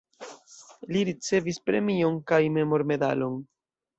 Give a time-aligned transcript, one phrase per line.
[0.95, 3.39] Li ricevis premion kaj memormedalon.